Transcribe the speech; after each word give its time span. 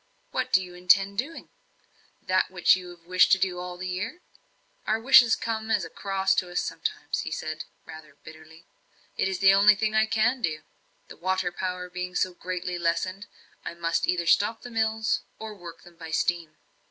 "What 0.31 0.51
do 0.51 0.63
you 0.63 0.73
intend 0.73 1.19
doing? 1.19 1.49
That 2.23 2.49
which 2.49 2.75
you 2.75 2.89
have 2.89 3.05
wished 3.05 3.31
to 3.33 3.37
do 3.37 3.59
all 3.59 3.77
the 3.77 3.87
year?" 3.87 4.21
"Our 4.87 4.99
wishes 4.99 5.35
come 5.35 5.69
as 5.69 5.85
a 5.85 5.91
cross 5.91 6.33
to 6.37 6.49
us 6.49 6.59
sometimes," 6.59 7.19
he 7.19 7.29
said, 7.29 7.65
rather 7.85 8.17
bitterly. 8.23 8.65
"It 9.15 9.27
is 9.27 9.37
the 9.37 9.53
only 9.53 9.75
thing 9.75 9.93
I 9.93 10.07
can 10.07 10.41
do. 10.41 10.63
The 11.07 11.17
water 11.17 11.51
power 11.51 11.87
being 11.87 12.15
so 12.15 12.33
greatly 12.33 12.79
lessened, 12.79 13.27
I 13.63 13.75
must 13.75 14.07
either 14.07 14.25
stop 14.25 14.63
the 14.63 14.71
mills, 14.71 15.21
or 15.37 15.53
work 15.53 15.83
them 15.83 15.97
by 15.97 16.09
steam." 16.09 16.57